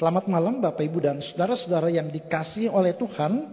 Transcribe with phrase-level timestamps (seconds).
[0.00, 3.52] Selamat malam Bapak Ibu dan saudara-saudara yang dikasih oleh Tuhan.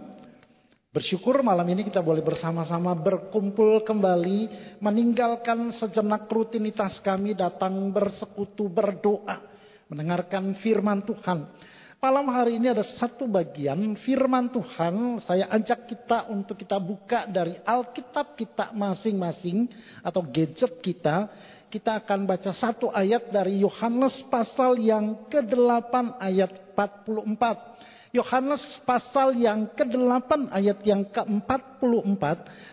[0.88, 4.48] Bersyukur malam ini kita boleh bersama-sama berkumpul kembali,
[4.80, 9.44] meninggalkan sejenak rutinitas kami datang bersekutu berdoa,
[9.92, 11.52] mendengarkan firman Tuhan.
[12.00, 17.60] Malam hari ini ada satu bagian firman Tuhan, saya ajak kita untuk kita buka dari
[17.60, 19.68] Alkitab kita masing-masing
[20.00, 21.28] atau gadget kita
[21.68, 28.16] kita akan baca satu ayat dari Yohanes pasal yang ke-8 ayat 44.
[28.16, 32.24] Yohanes pasal yang ke-8 ayat yang ke-44.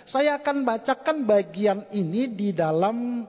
[0.08, 3.28] Saya akan bacakan bagian ini di dalam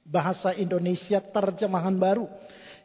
[0.00, 2.24] bahasa Indonesia terjemahan baru.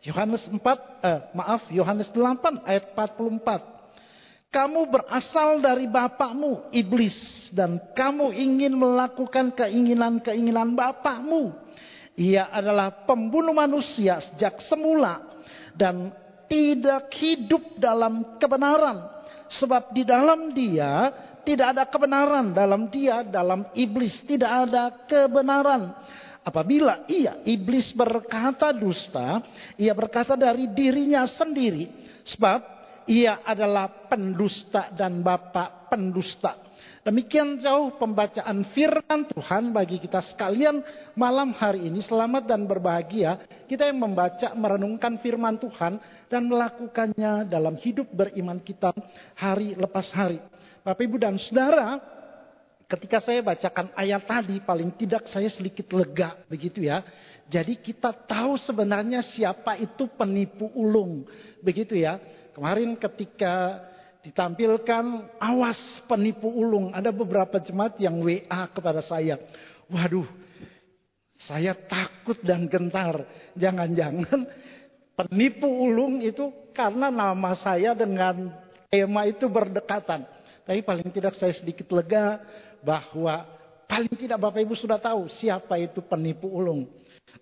[0.03, 0.59] Yohanes 4
[1.05, 4.51] eh, maaf Yohanes 8 ayat 44.
[4.51, 11.55] Kamu berasal dari bapakmu iblis dan kamu ingin melakukan keinginan-keinginan bapakmu.
[12.19, 15.23] Ia adalah pembunuh manusia sejak semula
[15.75, 16.11] dan
[16.51, 19.07] tidak hidup dalam kebenaran.
[19.51, 21.11] Sebab di dalam dia
[21.47, 22.51] tidak ada kebenaran.
[22.51, 25.95] Dalam dia, dalam iblis tidak ada kebenaran.
[26.41, 29.45] Apabila ia, iblis berkata dusta,
[29.77, 31.87] ia berkata dari dirinya sendiri.
[32.25, 32.59] Sebab
[33.09, 36.70] ia adalah pendusta dan bapak pendusta.
[37.01, 40.85] Demikian jauh pembacaan firman Tuhan bagi kita sekalian
[41.17, 41.97] malam hari ini.
[41.97, 45.97] Selamat dan berbahagia kita yang membaca, merenungkan firman Tuhan
[46.29, 48.93] dan melakukannya dalam hidup beriman kita
[49.33, 50.45] hari lepas hari.
[50.85, 51.97] Bapak Ibu dan Saudara,
[52.85, 57.01] ketika saya bacakan ayat tadi paling tidak saya sedikit lega begitu ya.
[57.49, 61.25] Jadi kita tahu sebenarnya siapa itu penipu ulung.
[61.65, 62.21] Begitu ya.
[62.53, 63.89] Kemarin ketika
[64.21, 66.93] ditampilkan awas penipu ulung.
[66.93, 69.41] Ada beberapa jemaat yang WA kepada saya.
[69.89, 70.25] Waduh,
[71.41, 73.25] saya takut dan gentar.
[73.57, 74.45] Jangan-jangan
[75.17, 78.53] penipu ulung itu karena nama saya dengan
[78.87, 80.23] tema itu berdekatan.
[80.61, 82.39] Tapi paling tidak saya sedikit lega
[82.85, 83.43] bahwa
[83.89, 86.87] paling tidak Bapak Ibu sudah tahu siapa itu penipu ulung.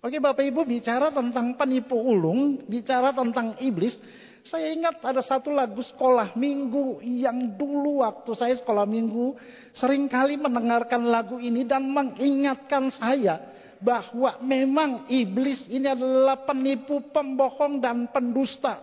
[0.00, 4.00] Oke Bapak Ibu bicara tentang penipu ulung, bicara tentang iblis.
[4.40, 9.36] Saya ingat ada satu lagu sekolah minggu yang dulu waktu saya sekolah minggu
[9.76, 13.36] sering kali mendengarkan lagu ini dan mengingatkan saya
[13.80, 18.80] bahwa memang iblis ini adalah penipu, pembohong dan pendusta.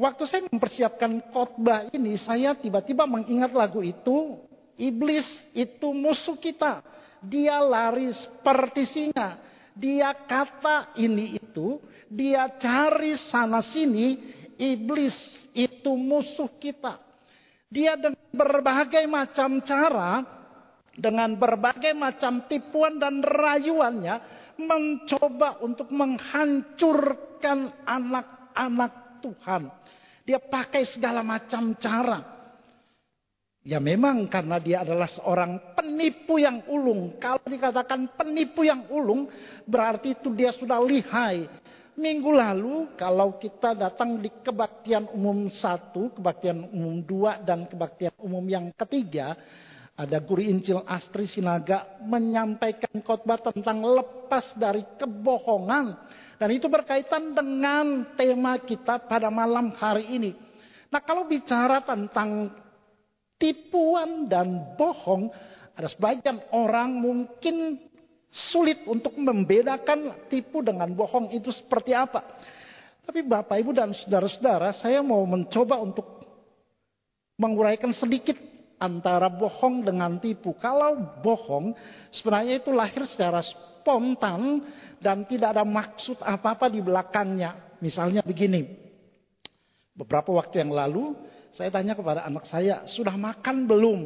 [0.00, 4.40] Waktu saya mempersiapkan khotbah ini, saya tiba-tiba mengingat lagu itu.
[4.80, 6.80] Iblis itu musuh kita.
[7.20, 9.36] Dia lari seperti singa.
[9.76, 11.78] Dia kata ini itu,
[12.10, 14.18] dia cari sana sini,
[14.58, 15.14] iblis
[15.54, 16.98] itu musuh kita.
[17.70, 20.26] Dia dengan berbagai macam cara,
[20.96, 24.20] dengan berbagai macam tipuan dan rayuannya,
[24.58, 29.70] mencoba untuk menghancurkan anak-anak Tuhan.
[30.26, 32.39] Dia pakai segala macam cara.
[33.60, 37.20] Ya memang karena dia adalah seorang penipu yang ulung.
[37.20, 39.28] Kalau dikatakan penipu yang ulung
[39.68, 41.44] berarti itu dia sudah lihai.
[42.00, 48.40] Minggu lalu kalau kita datang di kebaktian umum satu, kebaktian umum dua dan kebaktian umum
[48.48, 49.36] yang ketiga.
[49.92, 55.92] Ada guru Injil Astri Sinaga menyampaikan khotbah tentang lepas dari kebohongan.
[56.40, 60.32] Dan itu berkaitan dengan tema kita pada malam hari ini.
[60.88, 62.48] Nah kalau bicara tentang
[63.40, 65.32] tipuan dan bohong,
[65.72, 67.80] ada sebagian orang mungkin
[68.28, 72.22] sulit untuk membedakan tipu dengan bohong itu seperti apa.
[73.02, 76.20] Tapi Bapak, Ibu, dan saudara-saudara, saya mau mencoba untuk
[77.40, 78.38] menguraikan sedikit
[78.78, 80.54] antara bohong dengan tipu.
[80.60, 81.74] Kalau bohong,
[82.14, 84.62] sebenarnya itu lahir secara spontan
[85.00, 87.80] dan tidak ada maksud apa-apa di belakangnya.
[87.80, 88.68] Misalnya begini,
[89.96, 91.16] beberapa waktu yang lalu
[91.50, 94.00] saya tanya kepada anak saya, sudah makan belum?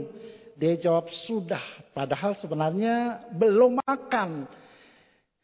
[0.55, 1.63] Dia jawab sudah,
[1.93, 4.47] padahal sebenarnya belum makan.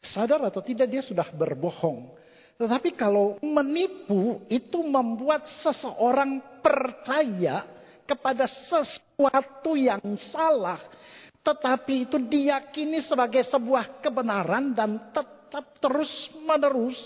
[0.01, 2.09] Sadar atau tidak dia sudah berbohong.
[2.57, 7.65] Tetapi kalau menipu itu membuat seseorang percaya
[8.07, 10.81] kepada sesuatu yang salah.
[11.41, 16.97] Tetapi itu diyakini sebagai sebuah kebenaran dan tetap terus menerus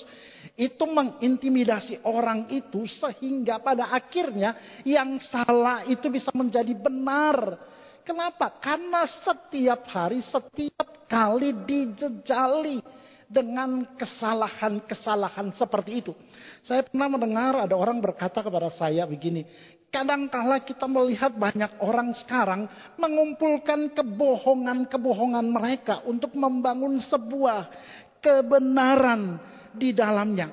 [0.56, 7.60] itu mengintimidasi orang itu sehingga pada akhirnya yang salah itu bisa menjadi benar.
[8.08, 8.56] Kenapa?
[8.64, 12.80] Karena setiap hari, setiap kali dijejali
[13.26, 16.14] dengan kesalahan-kesalahan seperti itu.
[16.62, 19.44] Saya pernah mendengar ada orang berkata kepada saya begini,
[19.90, 27.74] kadangkala kita melihat banyak orang sekarang mengumpulkan kebohongan-kebohongan mereka untuk membangun sebuah
[28.22, 29.42] kebenaran
[29.76, 30.52] di dalamnya.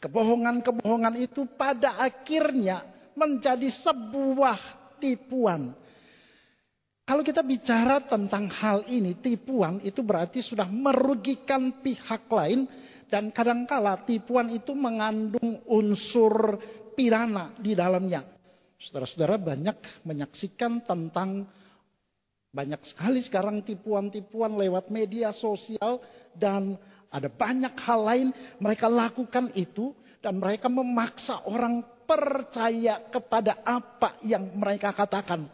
[0.00, 2.84] Kebohongan-kebohongan itu pada akhirnya
[3.16, 4.58] menjadi sebuah
[5.00, 5.72] tipuan.
[7.04, 12.64] Kalau kita bicara tentang hal ini, tipuan itu berarti sudah merugikan pihak lain
[13.08, 16.56] dan kadangkala tipuan itu mengandung unsur
[16.96, 18.24] pidana di dalamnya.
[18.80, 21.48] Saudara-saudara banyak menyaksikan tentang
[22.54, 25.98] banyak sekali sekarang tipuan-tipuan lewat media sosial
[26.38, 26.78] dan
[27.14, 28.28] ada banyak hal lain
[28.58, 35.46] mereka lakukan itu dan mereka memaksa orang percaya kepada apa yang mereka katakan.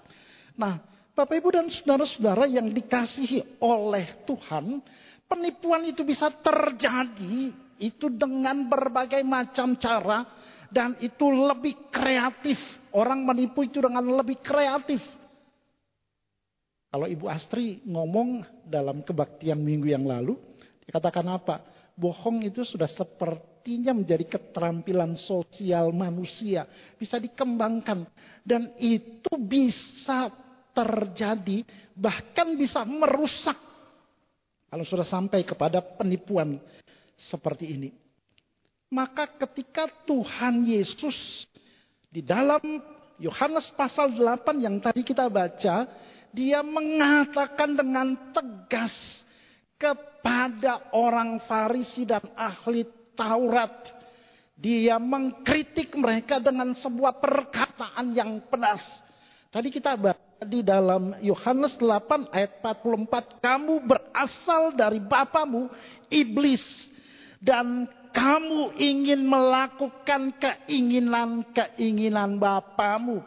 [0.56, 0.80] Nah,
[1.12, 4.80] Bapak Ibu dan saudara-saudara yang dikasihi oleh Tuhan,
[5.28, 10.24] penipuan itu bisa terjadi itu dengan berbagai macam cara
[10.72, 12.56] dan itu lebih kreatif.
[12.96, 15.02] Orang menipu itu dengan lebih kreatif.
[16.90, 20.34] Kalau Ibu Astri ngomong dalam kebaktian minggu yang lalu,
[20.90, 21.62] dikatakan apa?
[21.94, 26.64] Bohong itu sudah seperti artinya menjadi keterampilan sosial manusia.
[26.96, 28.08] Bisa dikembangkan.
[28.40, 30.32] Dan itu bisa
[30.72, 31.60] terjadi,
[31.92, 33.60] bahkan bisa merusak.
[34.72, 36.56] Kalau sudah sampai kepada penipuan
[37.12, 37.92] seperti ini.
[38.96, 41.44] Maka ketika Tuhan Yesus
[42.08, 42.64] di dalam
[43.20, 45.84] Yohanes pasal 8 yang tadi kita baca,
[46.32, 49.20] dia mengatakan dengan tegas
[49.80, 52.84] kepada orang Farisi dan ahli
[53.16, 53.96] Taurat.
[54.60, 58.84] Dia mengkritik mereka dengan sebuah perkataan yang pedas.
[59.48, 63.40] Tadi kita baca di dalam Yohanes 8 ayat 44.
[63.40, 65.72] Kamu berasal dari bapamu
[66.12, 66.92] iblis.
[67.40, 73.24] Dan kamu ingin melakukan keinginan-keinginan bapamu.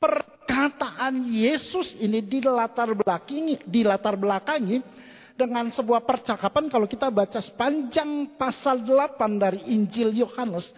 [0.00, 4.93] Perkataan Yesus ini di latar belakangi, di latar belakangi
[5.34, 10.70] dengan sebuah percakapan kalau kita baca sepanjang pasal 8 dari Injil Yohanes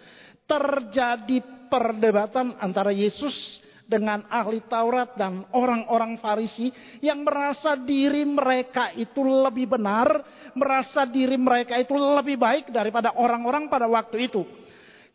[0.49, 9.23] terjadi perdebatan antara Yesus dengan ahli Taurat dan orang-orang Farisi yang merasa diri mereka itu
[9.23, 10.25] lebih benar,
[10.57, 14.43] merasa diri mereka itu lebih baik daripada orang-orang pada waktu itu.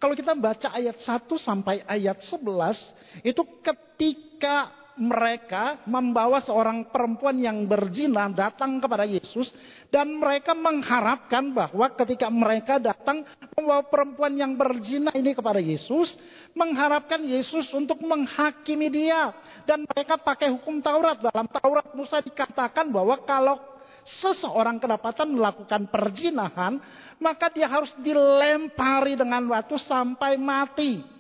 [0.01, 7.65] Kalau kita baca ayat 1 sampai ayat 11, itu ketika mereka membawa seorang perempuan yang
[7.65, 9.53] berzina datang kepada Yesus
[9.89, 13.25] dan mereka mengharapkan bahwa ketika mereka datang
[13.57, 16.21] membawa perempuan yang berzina ini kepada Yesus
[16.53, 19.33] mengharapkan Yesus untuk menghakimi dia.
[19.63, 21.23] Dan mereka pakai hukum Taurat.
[21.23, 23.63] Dalam Taurat Musa dikatakan bahwa kalau
[24.03, 26.83] seseorang kedapatan melakukan perzinahan
[27.23, 31.12] maka dia harus dilempari dengan batu sampai mati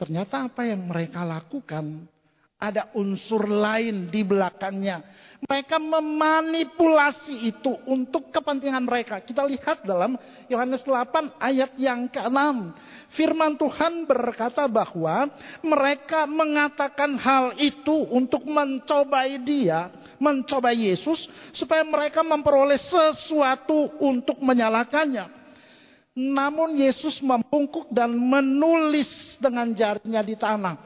[0.00, 2.08] Ternyata apa yang mereka lakukan
[2.60, 5.00] ada unsur lain di belakangnya.
[5.40, 9.24] Mereka memanipulasi itu untuk kepentingan mereka.
[9.24, 10.20] Kita lihat dalam
[10.52, 12.76] Yohanes 8 ayat yang ke-6.
[13.16, 15.32] Firman Tuhan berkata bahwa
[15.64, 19.88] mereka mengatakan hal itu untuk mencobai dia,
[20.20, 21.24] mencobai Yesus
[21.56, 25.39] supaya mereka memperoleh sesuatu untuk menyalahkannya.
[26.18, 30.76] Namun Yesus membungkuk dan menulis dengan jarinya di tanah.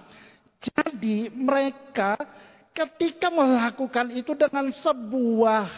[0.61, 2.17] Jadi mereka
[2.73, 5.69] ketika melakukan itu dengan sebuah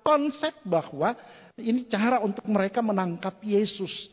[0.00, 1.12] konsep bahwa
[1.56, 4.12] ini cara untuk mereka menangkap Yesus.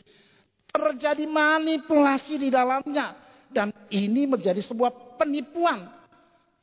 [0.73, 3.19] Terjadi manipulasi di dalamnya.
[3.53, 5.85] Dan ini menjadi sebuah penipuan.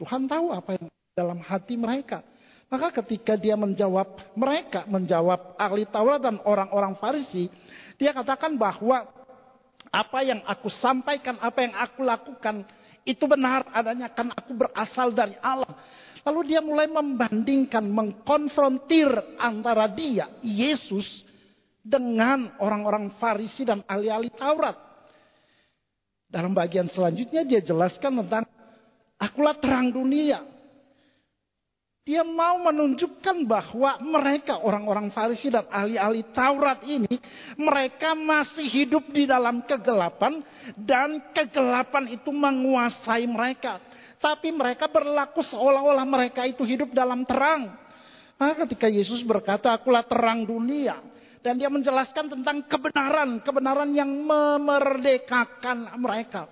[0.01, 2.25] Tuhan tahu apa yang dalam hati mereka.
[2.67, 7.47] Maka ketika dia menjawab mereka, menjawab ahli Taurat dan orang-orang Farisi,
[8.01, 9.05] dia katakan bahwa
[9.93, 12.65] apa yang aku sampaikan, apa yang aku lakukan
[13.05, 15.69] itu benar adanya karena aku berasal dari Allah.
[16.25, 21.29] Lalu dia mulai membandingkan, mengkonfrontir antara dia, Yesus,
[21.81, 24.77] dengan orang-orang Farisi dan ahli-ahli Taurat.
[26.31, 28.49] Dalam bagian selanjutnya dia jelaskan tentang
[29.21, 30.41] akulah terang dunia.
[32.01, 37.13] Dia mau menunjukkan bahwa mereka orang-orang Farisi dan ahli-ahli Taurat ini
[37.61, 40.41] mereka masih hidup di dalam kegelapan
[40.81, 43.85] dan kegelapan itu menguasai mereka.
[44.17, 47.69] Tapi mereka berlaku seolah-olah mereka itu hidup dalam terang.
[48.41, 50.97] Nah, ketika Yesus berkata, "Akulah terang dunia."
[51.41, 56.49] Dan dia menjelaskan tentang kebenaran, kebenaran yang memerdekakan mereka.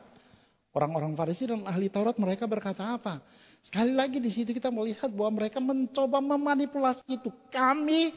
[0.72, 3.20] Orang-orang Farisi dan ahli Taurat mereka berkata apa?
[3.64, 7.28] Sekali lagi di situ kita melihat bahwa mereka mencoba memanipulasi itu.
[7.52, 8.14] Kami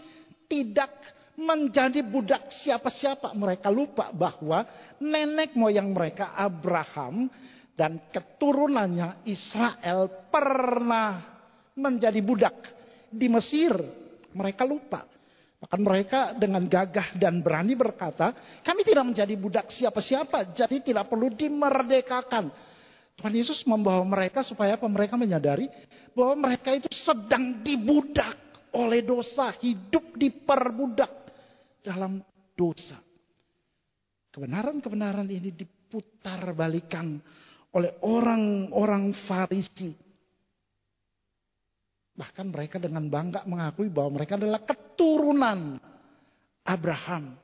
[0.47, 0.91] tidak
[1.35, 3.33] menjadi budak siapa-siapa.
[3.33, 4.63] Mereka lupa bahwa
[5.01, 7.27] nenek moyang mereka Abraham
[7.73, 11.23] dan keturunannya Israel pernah
[11.75, 12.55] menjadi budak
[13.09, 13.73] di Mesir.
[14.31, 15.03] Mereka lupa.
[15.61, 18.33] Bahkan mereka dengan gagah dan berani berkata,
[18.65, 22.49] kami tidak menjadi budak siapa-siapa, jadi tidak perlu dimerdekakan.
[23.19, 24.87] Tuhan Yesus membawa mereka supaya apa?
[24.87, 25.69] Mereka menyadari
[26.15, 28.37] bahwa mereka itu sedang dibudak
[28.71, 31.11] oleh dosa, hidup diperbudak
[31.83, 32.23] dalam
[32.55, 32.97] dosa.
[34.31, 37.19] Kebenaran-kebenaran ini diputar balikan
[37.75, 39.91] oleh orang-orang Farisi.
[42.15, 45.79] Bahkan mereka dengan bangga mengakui bahwa mereka adalah keturunan
[46.63, 47.35] Abraham.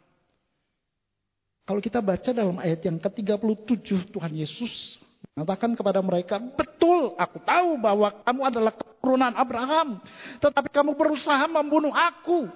[1.68, 5.04] Kalau kita baca dalam ayat yang ke-37 Tuhan Yesus
[5.38, 10.02] mengatakan kepada mereka, betul aku tahu bahwa kamu adalah keturunan Abraham.
[10.42, 12.50] Tetapi kamu berusaha membunuh aku.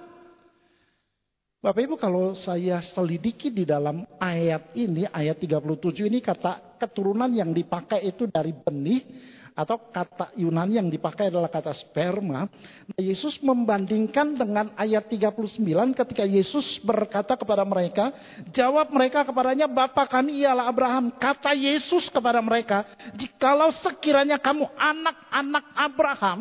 [1.62, 7.54] Bapak Ibu kalau saya selidiki di dalam ayat ini, ayat 37 ini kata keturunan yang
[7.54, 12.48] dipakai itu dari benih atau kata Yunani yang dipakai adalah kata sperma.
[12.88, 18.16] Nah, Yesus membandingkan dengan ayat 39 ketika Yesus berkata kepada mereka,
[18.52, 21.12] jawab mereka kepadanya, Bapa kami ialah Abraham.
[21.12, 26.38] Kata Yesus kepada mereka, jikalau sekiranya kamu anak-anak Abraham,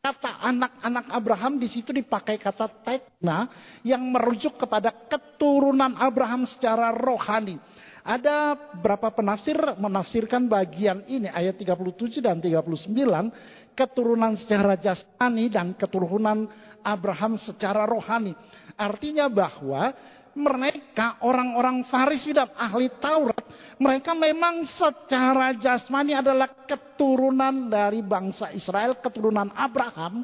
[0.00, 3.50] kata anak-anak Abraham di situ dipakai kata tekna
[3.84, 7.60] yang merujuk kepada keturunan Abraham secara rohani.
[8.06, 16.46] Ada berapa penafsir menafsirkan bagian ini ayat 37 dan 39 keturunan secara jasmani dan keturunan
[16.86, 18.30] Abraham secara rohani.
[18.78, 19.90] Artinya bahwa
[20.38, 23.42] mereka orang-orang Farisi dan ahli Taurat,
[23.82, 30.22] mereka memang secara jasmani adalah keturunan dari bangsa Israel, keturunan Abraham,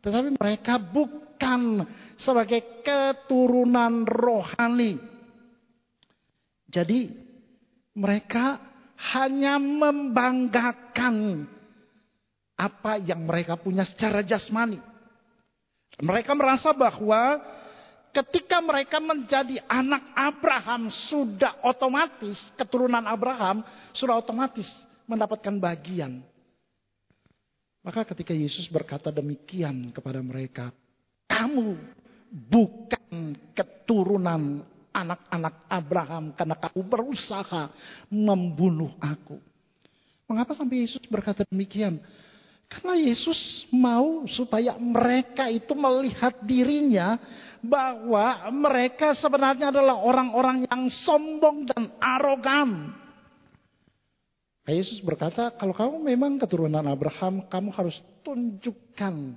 [0.00, 1.84] tetapi mereka bukan
[2.16, 5.09] sebagai keturunan rohani.
[6.70, 7.10] Jadi
[7.98, 8.62] mereka
[9.10, 11.44] hanya membanggakan
[12.54, 14.78] apa yang mereka punya secara jasmani.
[15.98, 17.42] Mereka merasa bahwa
[18.14, 24.70] ketika mereka menjadi anak Abraham sudah otomatis keturunan Abraham sudah otomatis
[25.10, 26.22] mendapatkan bagian.
[27.80, 30.68] Maka ketika Yesus berkata demikian kepada mereka,
[31.24, 31.80] kamu
[32.30, 37.70] bukan keturunan anak-anak Abraham karena kamu berusaha
[38.10, 39.38] membunuh aku.
[40.30, 41.98] Mengapa sampai Yesus berkata demikian?
[42.70, 47.18] Karena Yesus mau supaya mereka itu melihat dirinya
[47.58, 52.94] bahwa mereka sebenarnya adalah orang-orang yang sombong dan arogan.
[54.70, 59.34] Yesus berkata, kalau kamu memang keturunan Abraham, kamu harus tunjukkan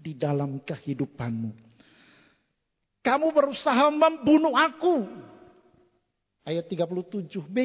[0.00, 1.69] di dalam kehidupanmu
[3.00, 5.08] kamu berusaha membunuh aku.
[6.44, 7.56] Ayat 37b.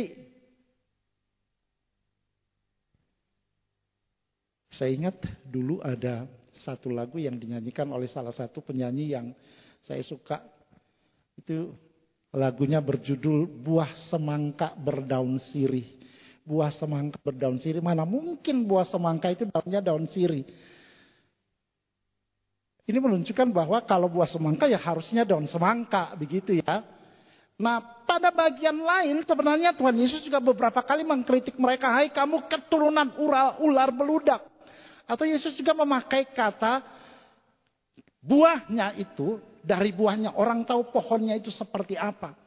[4.76, 9.32] Saya ingat dulu ada satu lagu yang dinyanyikan oleh salah satu penyanyi yang
[9.80, 10.44] saya suka.
[11.40, 11.72] Itu
[12.36, 15.96] lagunya berjudul Buah Semangka Berdaun Sirih.
[16.46, 17.82] Buah semangka berdaun sirih.
[17.82, 20.46] Mana mungkin buah semangka itu daunnya daun sirih.
[22.86, 26.86] Ini menunjukkan bahwa kalau buah semangka ya harusnya daun semangka begitu ya.
[27.58, 31.90] Nah pada bagian lain sebenarnya Tuhan Yesus juga beberapa kali mengkritik mereka.
[31.90, 34.46] Hai kamu keturunan ular, ular beludak.
[35.10, 36.86] Atau Yesus juga memakai kata
[38.22, 42.38] buahnya itu dari buahnya orang tahu pohonnya itu seperti apa.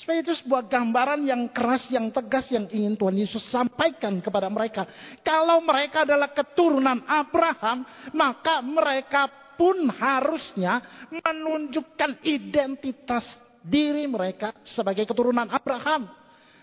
[0.00, 4.88] Supaya itu sebuah gambaran yang keras, yang tegas yang ingin Tuhan Yesus sampaikan kepada mereka.
[5.20, 7.84] Kalau mereka adalah keturunan Abraham,
[8.16, 16.10] maka mereka pun harusnya menunjukkan identitas diri mereka sebagai keturunan Abraham.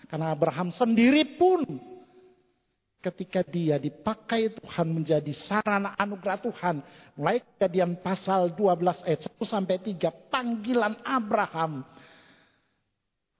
[0.04, 1.64] Karena Abraham sendiri pun
[3.00, 6.84] ketika dia dipakai Tuhan menjadi sarana anugerah Tuhan.
[7.16, 11.80] Mulai kejadian pasal 12 ayat 1 sampai 3 panggilan Abraham.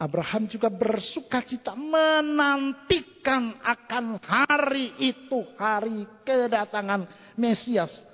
[0.01, 7.05] Abraham juga bersuka cita menantikan akan hari itu, hari kedatangan
[7.37, 8.09] Mesias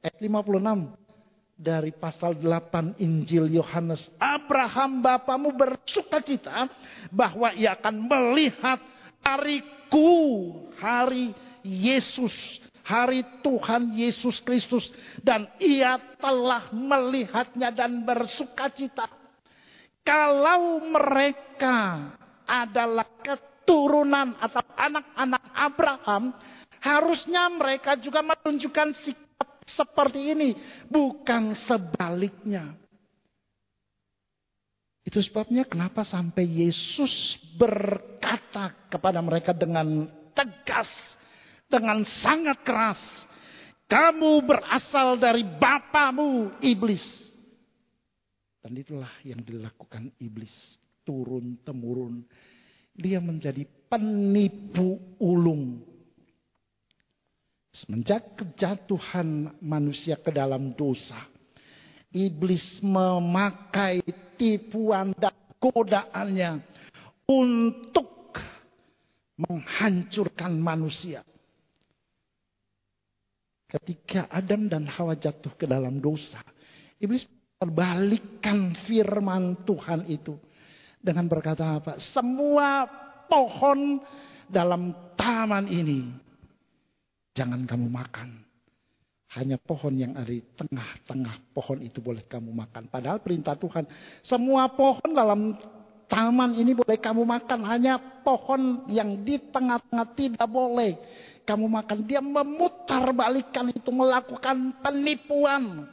[0.00, 0.96] ayat 56
[1.60, 4.08] dari pasal 8 Injil Yohanes.
[4.16, 6.72] Abraham bapamu bersuka cita
[7.12, 8.80] bahwa ia akan melihat
[9.20, 12.32] hariku, hari Yesus,
[12.80, 14.88] hari Tuhan Yesus Kristus.
[15.20, 19.04] Dan ia telah melihatnya dan bersuka cita.
[20.00, 22.08] Kalau mereka
[22.48, 26.32] adalah keturunan atau anak-anak Abraham,
[26.80, 29.29] harusnya mereka juga menunjukkan sikap
[29.74, 30.54] seperti ini,
[30.86, 32.74] bukan sebaliknya.
[35.00, 40.90] Itu sebabnya kenapa sampai Yesus berkata kepada mereka dengan tegas,
[41.66, 43.00] dengan sangat keras,
[43.90, 47.02] kamu berasal dari bapamu iblis.
[48.60, 50.52] Dan itulah yang dilakukan iblis
[51.02, 52.22] turun temurun.
[52.94, 55.89] Dia menjadi penipu ulung.
[57.70, 61.14] Semenjak kejatuhan manusia ke dalam dosa,
[62.10, 64.02] iblis memakai
[64.34, 65.30] tipuan dan
[65.62, 66.66] godaannya
[67.30, 68.34] untuk
[69.38, 71.22] menghancurkan manusia.
[73.70, 76.42] Ketika Adam dan Hawa jatuh ke dalam dosa,
[76.98, 77.22] iblis
[77.54, 80.34] terbalikkan firman Tuhan itu
[80.98, 82.02] dengan berkata apa?
[82.02, 82.82] Semua
[83.30, 84.02] pohon
[84.50, 86.29] dalam taman ini
[87.40, 88.28] jangan kamu makan.
[89.32, 92.90] Hanya pohon yang ada di tengah-tengah pohon itu boleh kamu makan.
[92.92, 93.88] Padahal perintah Tuhan,
[94.20, 95.56] semua pohon dalam
[96.10, 97.64] taman ini boleh kamu makan.
[97.64, 100.98] Hanya pohon yang di tengah-tengah tidak boleh
[101.46, 101.98] kamu makan.
[102.04, 105.86] Dia memutar balikan itu melakukan penipuan.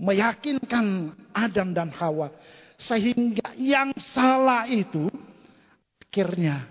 [0.00, 2.32] Meyakinkan Adam dan Hawa.
[2.80, 5.10] Sehingga yang salah itu
[6.00, 6.64] akhirnya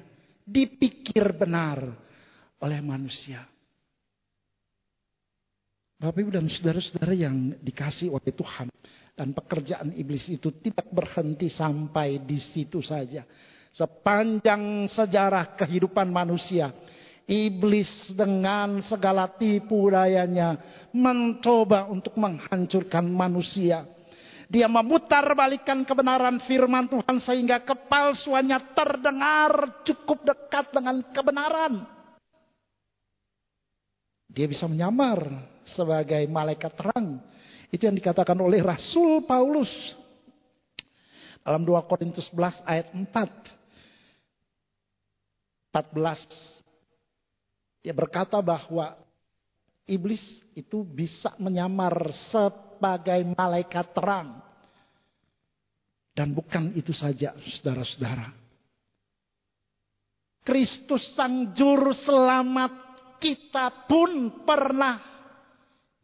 [0.48, 2.09] dipikir benar
[2.64, 3.44] oleh manusia.
[6.00, 8.72] Bapak Ibu dan saudara-saudara yang dikasih oleh Tuhan.
[9.20, 13.28] Dan pekerjaan iblis itu tidak berhenti sampai di situ saja.
[13.76, 16.72] Sepanjang sejarah kehidupan manusia,
[17.28, 20.56] iblis dengan segala tipu dayanya
[20.96, 23.84] mencoba untuk menghancurkan manusia.
[24.48, 31.99] Dia memutar balikan kebenaran firman Tuhan sehingga kepalsuannya terdengar cukup dekat dengan kebenaran.
[34.40, 35.20] Dia bisa menyamar
[35.68, 37.20] sebagai malaikat terang.
[37.76, 39.68] Itu yang dikatakan oleh Rasul Paulus
[41.44, 45.76] dalam 2 Korintus 11 ayat 4.
[45.76, 47.84] 14.
[47.84, 48.96] Dia berkata bahwa
[49.84, 50.24] iblis
[50.56, 52.00] itu bisa menyamar
[52.32, 54.40] sebagai malaikat terang.
[56.16, 58.32] Dan bukan itu saja, saudara-saudara.
[60.48, 62.89] Kristus sang juru selamat
[63.20, 64.98] kita pun pernah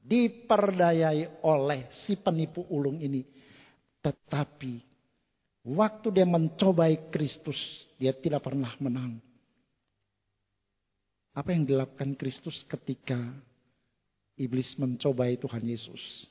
[0.05, 3.25] diperdayai oleh si penipu ulung ini.
[4.03, 4.73] Tetapi
[5.65, 9.17] waktu dia mencobai Kristus, dia tidak pernah menang.
[11.33, 13.17] Apa yang dilakukan Kristus ketika
[14.37, 16.29] iblis mencobai Tuhan Yesus?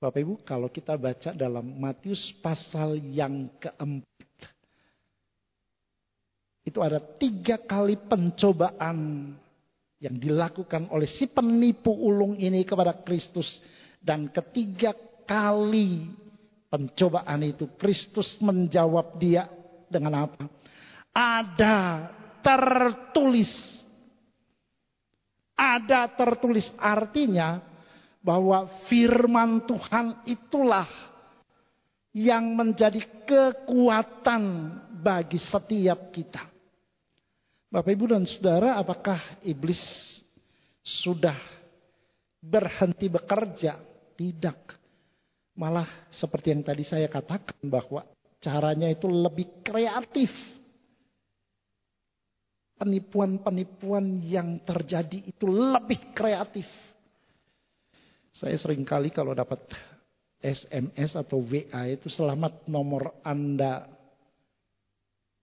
[0.00, 4.48] Bapak Ibu, kalau kita baca dalam Matius pasal yang keempat,
[6.64, 9.36] itu ada tiga kali pencobaan
[10.00, 13.60] yang dilakukan oleh si penipu ulung ini kepada Kristus.
[14.00, 14.96] Dan ketiga
[15.28, 16.08] kali
[16.72, 19.44] pencobaan itu Kristus menjawab dia
[19.92, 20.48] dengan apa?
[21.12, 22.08] Ada
[22.40, 23.80] tertulis
[25.60, 27.60] ada tertulis artinya
[28.24, 30.88] bahwa firman Tuhan itulah
[32.16, 34.42] yang menjadi kekuatan
[35.04, 36.49] bagi setiap kita.
[37.70, 39.78] Bapak Ibu dan Saudara, apakah iblis
[40.82, 41.38] sudah
[42.42, 43.78] berhenti bekerja?
[44.18, 44.58] Tidak.
[45.54, 48.02] Malah seperti yang tadi saya katakan bahwa
[48.42, 50.34] caranya itu lebih kreatif
[52.80, 56.66] penipuan-penipuan yang terjadi itu lebih kreatif.
[58.32, 59.60] Saya sering kali kalau dapat
[60.40, 63.84] SMS atau WA itu selamat nomor Anda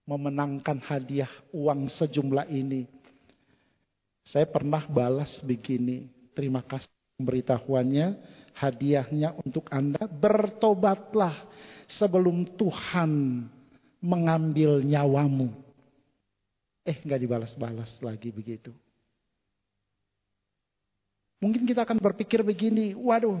[0.08, 2.88] memenangkan hadiah uang sejumlah ini.
[4.24, 6.08] Saya pernah balas begini.
[6.32, 6.88] Terima kasih
[7.20, 8.16] pemberitahuannya,
[8.56, 10.08] hadiahnya untuk Anda.
[10.08, 11.36] Bertobatlah
[11.84, 13.44] sebelum Tuhan
[14.00, 15.52] mengambil nyawamu.
[16.88, 18.72] Eh nggak dibalas-balas lagi begitu.
[21.38, 23.38] Mungkin kita akan berpikir begini, waduh,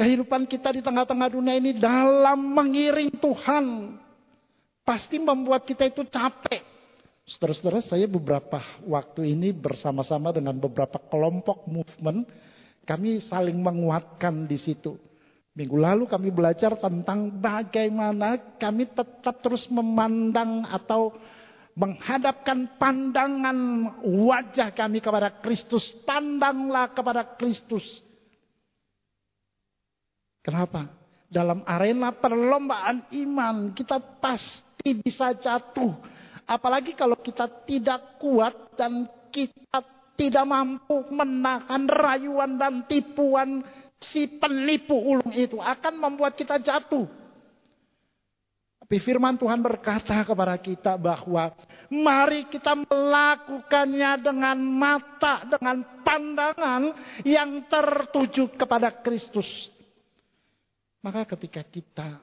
[0.00, 3.66] kehidupan kita di tengah-tengah dunia ini dalam mengiring Tuhan
[4.84, 6.66] pasti membuat kita itu capek.
[7.30, 8.58] Saudara-saudara, saya beberapa
[8.90, 12.26] waktu ini bersama-sama dengan beberapa kelompok movement,
[12.82, 14.98] kami saling menguatkan di situ.
[15.54, 21.14] Minggu lalu kami belajar tentang bagaimana kami tetap terus memandang atau
[21.78, 23.58] menghadapkan pandangan
[24.02, 25.86] wajah kami kepada Kristus.
[26.02, 28.02] Pandanglah kepada Kristus.
[30.42, 30.88] Kenapa?
[31.30, 35.96] Dalam arena perlombaan iman kita pasti bisa jatuh.
[36.48, 39.84] Apalagi kalau kita tidak kuat dan kita
[40.18, 43.62] tidak mampu menahan rayuan dan tipuan
[43.96, 47.06] si penipu ulung itu akan membuat kita jatuh.
[48.80, 51.54] Tapi firman Tuhan berkata kepada kita bahwa
[51.94, 56.82] mari kita melakukannya dengan mata, dengan pandangan
[57.22, 59.70] yang tertuju kepada Kristus.
[61.06, 62.18] Maka ketika kita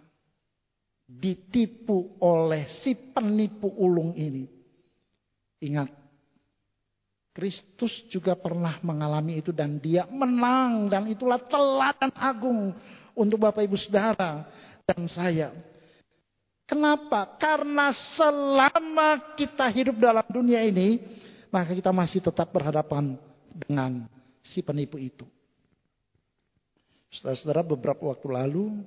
[1.08, 4.44] ditipu oleh si penipu ulung ini.
[5.64, 5.90] Ingat,
[7.32, 10.92] Kristus juga pernah mengalami itu dan dia menang.
[10.92, 12.76] Dan itulah teladan agung
[13.16, 14.46] untuk Bapak Ibu Saudara
[14.84, 15.56] dan saya.
[16.68, 17.40] Kenapa?
[17.40, 21.00] Karena selama kita hidup dalam dunia ini,
[21.48, 23.16] maka kita masih tetap berhadapan
[23.48, 24.04] dengan
[24.44, 25.24] si penipu itu.
[27.08, 28.84] Saudara-saudara beberapa waktu lalu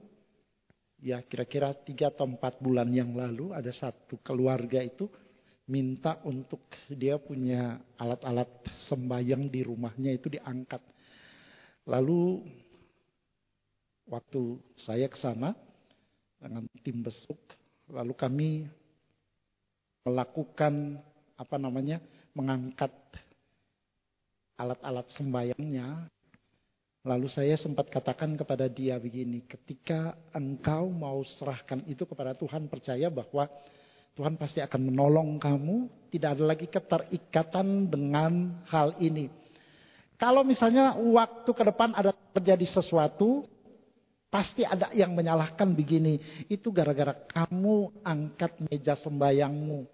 [1.00, 5.08] ya kira-kira tiga atau empat bulan yang lalu ada satu keluarga itu
[5.70, 8.50] minta untuk dia punya alat-alat
[8.90, 10.82] sembayang di rumahnya itu diangkat.
[11.86, 12.42] Lalu
[14.10, 15.54] waktu saya ke sana
[16.42, 17.38] dengan tim besuk,
[17.86, 18.48] lalu kami
[20.02, 20.98] melakukan
[21.38, 22.02] apa namanya
[22.34, 22.90] mengangkat
[24.58, 26.10] alat-alat sembayangnya
[27.00, 33.08] Lalu saya sempat katakan kepada dia begini, ketika engkau mau serahkan itu kepada Tuhan, percaya
[33.08, 33.48] bahwa
[34.12, 39.32] Tuhan pasti akan menolong kamu, tidak ada lagi keterikatan dengan hal ini.
[40.20, 43.48] Kalau misalnya waktu ke depan ada terjadi sesuatu,
[44.28, 46.20] pasti ada yang menyalahkan begini,
[46.52, 49.88] itu gara-gara kamu angkat meja sembayangmu.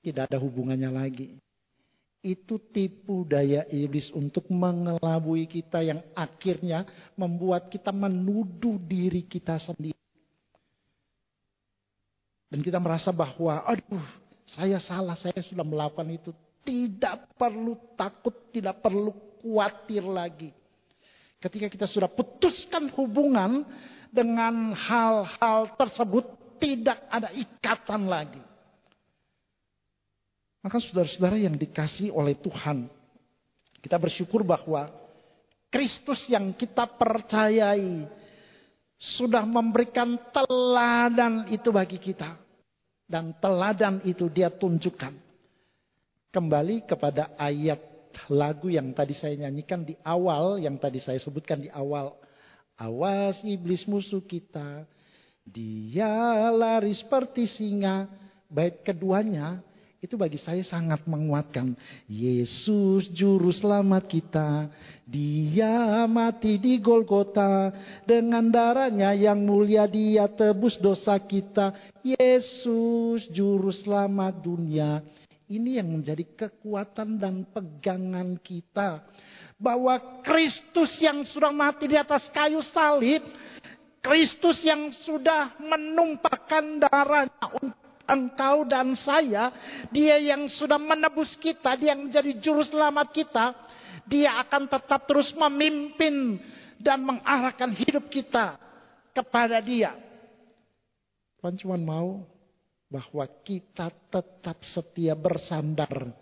[0.00, 1.44] Tidak ada hubungannya lagi
[2.24, 6.88] itu tipu daya iblis untuk mengelabui kita yang akhirnya
[7.20, 9.94] membuat kita menuduh diri kita sendiri.
[12.48, 14.06] Dan kita merasa bahwa, aduh,
[14.48, 16.30] saya salah, saya sudah melakukan itu.
[16.64, 19.12] Tidak perlu takut, tidak perlu
[19.44, 20.48] khawatir lagi.
[21.36, 23.68] Ketika kita sudah putuskan hubungan
[24.08, 26.24] dengan hal-hal tersebut,
[26.56, 28.40] tidak ada ikatan lagi.
[30.64, 32.88] Maka saudara-saudara yang dikasih oleh Tuhan,
[33.84, 34.88] kita bersyukur bahwa
[35.68, 38.08] Kristus yang kita percayai
[38.96, 42.40] sudah memberikan teladan itu bagi kita.
[43.04, 45.12] Dan teladan itu dia tunjukkan.
[46.32, 47.76] Kembali kepada ayat
[48.32, 52.16] lagu yang tadi saya nyanyikan di awal, yang tadi saya sebutkan di awal.
[52.80, 54.88] Awas iblis musuh kita,
[55.44, 58.08] dia lari seperti singa.
[58.48, 59.60] Bait keduanya,
[60.04, 61.72] itu bagi saya sangat menguatkan.
[62.04, 64.68] Yesus juru selamat kita.
[65.08, 67.72] Dia mati di Golgota.
[68.04, 71.72] Dengan darahnya yang mulia dia tebus dosa kita.
[72.04, 75.00] Yesus juru selamat dunia.
[75.48, 79.00] Ini yang menjadi kekuatan dan pegangan kita.
[79.56, 83.24] Bahwa Kristus yang sudah mati di atas kayu salib.
[84.04, 89.52] Kristus yang sudah menumpahkan darahnya untuk engkau dan saya,
[89.92, 93.56] dia yang sudah menebus kita, dia yang menjadi juru selamat kita,
[94.04, 96.40] dia akan tetap terus memimpin
[96.80, 98.60] dan mengarahkan hidup kita
[99.16, 99.96] kepada dia.
[101.40, 102.24] Tuhan cuma mau
[102.88, 106.12] bahwa kita tetap setia bersandar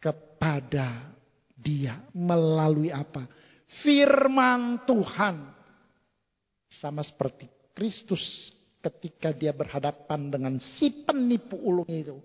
[0.00, 1.12] kepada
[1.56, 3.24] dia melalui apa?
[3.80, 5.50] Firman Tuhan.
[6.74, 8.50] Sama seperti Kristus
[8.84, 12.20] ketika dia berhadapan dengan si penipu ulung itu.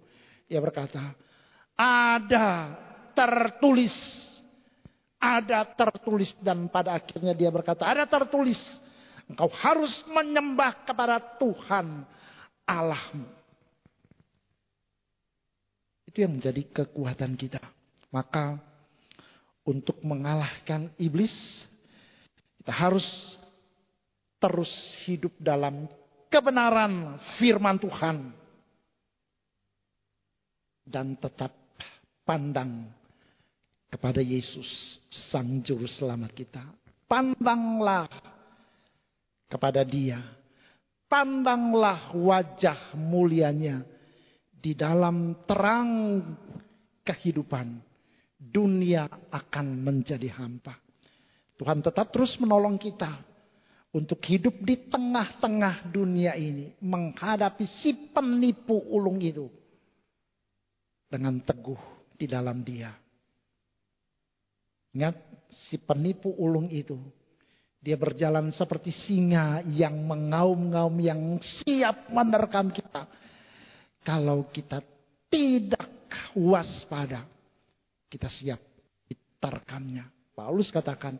[0.50, 1.16] Dia berkata,
[1.80, 2.76] ada
[3.16, 3.96] tertulis.
[5.20, 8.60] Ada tertulis dan pada akhirnya dia berkata, ada tertulis.
[9.30, 12.08] Engkau harus menyembah kepada Tuhan
[12.64, 13.28] Allahmu.
[16.10, 17.62] Itu yang menjadi kekuatan kita.
[18.10, 18.58] Maka
[19.62, 21.68] untuk mengalahkan iblis,
[22.58, 23.38] kita harus
[24.42, 25.86] terus hidup dalam
[26.30, 28.18] kebenaran firman Tuhan.
[30.90, 31.54] Dan tetap
[32.26, 32.90] pandang
[33.90, 36.66] kepada Yesus, Sang Juru Selamat kita.
[37.06, 38.10] Pandanglah
[39.50, 40.22] kepada dia.
[41.10, 43.82] Pandanglah wajah mulianya
[44.50, 46.22] di dalam terang
[47.06, 47.82] kehidupan.
[48.40, 50.74] Dunia akan menjadi hampa.
[51.60, 53.29] Tuhan tetap terus menolong kita
[53.90, 59.50] untuk hidup di tengah-tengah dunia ini, menghadapi si penipu ulung itu
[61.10, 62.94] dengan teguh di dalam Dia.
[64.94, 65.16] Ingat,
[65.50, 66.98] si penipu ulung itu,
[67.82, 73.10] dia berjalan seperti singa yang mengaum-ngaum, yang siap menerkam kita.
[74.06, 74.86] Kalau kita
[75.30, 75.90] tidak
[76.38, 77.26] waspada,
[78.10, 78.62] kita siap
[79.10, 80.10] diterkamnya.
[80.34, 81.18] Paulus katakan,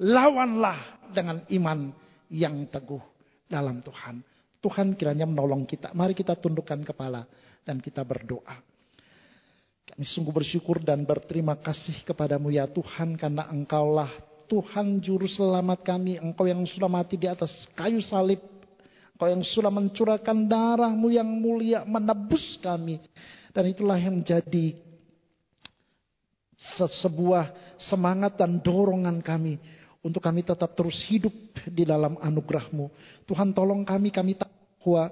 [0.00, 3.02] lawanlah dengan iman yang teguh
[3.46, 4.22] dalam Tuhan.
[4.58, 5.94] Tuhan kiranya menolong kita.
[5.94, 7.22] Mari kita tundukkan kepala
[7.62, 8.58] dan kita berdoa.
[9.86, 14.10] Kami sungguh bersyukur dan berterima kasih kepadamu ya Tuhan karena engkaulah
[14.46, 18.38] Tuhan juru selamat kami, Engkau yang sudah mati di atas kayu salib,
[19.14, 23.02] Engkau yang sudah mencurahkan darahmu yang mulia menebus kami.
[23.50, 24.78] Dan itulah yang menjadi
[26.76, 29.58] sebuah semangat dan dorongan kami
[30.04, 31.32] untuk kami tetap terus hidup
[31.68, 32.90] di dalam anugerahmu.
[33.26, 35.04] Tuhan tolong kami, kami tahu bahwa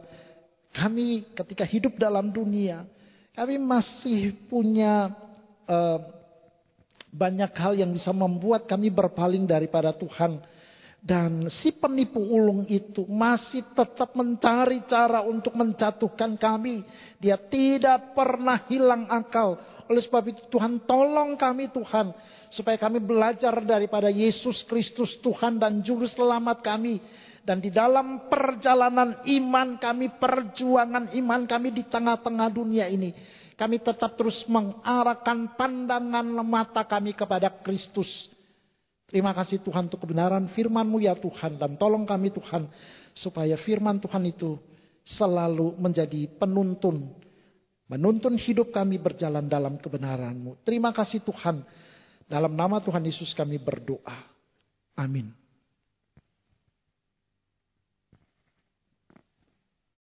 [0.75, 2.87] kami ketika hidup dalam dunia,
[3.35, 5.11] kami masih punya
[5.66, 5.99] uh,
[7.14, 10.42] banyak hal yang bisa membuat kami berpaling daripada Tuhan.
[11.05, 16.81] Dan si penipu ulung itu masih tetap mencari cara untuk menjatuhkan kami.
[17.21, 19.61] Dia tidak pernah hilang akal.
[19.85, 22.09] Oleh sebab itu Tuhan tolong kami Tuhan.
[22.49, 27.05] Supaya kami belajar daripada Yesus Kristus Tuhan dan Juru Selamat kami.
[27.45, 33.12] Dan di dalam perjalanan iman kami, perjuangan iman kami di tengah-tengah dunia ini
[33.55, 38.34] kami tetap terus mengarahkan pandangan mata kami kepada Kristus.
[39.05, 41.61] Terima kasih Tuhan untuk kebenaran firman-Mu ya Tuhan.
[41.61, 42.67] Dan tolong kami Tuhan
[43.12, 44.57] supaya firman Tuhan itu
[45.05, 47.12] selalu menjadi penuntun.
[47.85, 50.64] Menuntun hidup kami berjalan dalam kebenaran-Mu.
[50.64, 51.61] Terima kasih Tuhan.
[52.25, 54.25] Dalam nama Tuhan Yesus kami berdoa.
[54.97, 55.44] Amin.